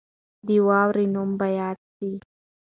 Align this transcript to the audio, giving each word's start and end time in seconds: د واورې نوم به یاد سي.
د 0.47 0.49
واورې 0.67 1.05
نوم 1.13 1.29
به 1.39 1.47
یاد 1.59 1.77
سي. 1.95 2.11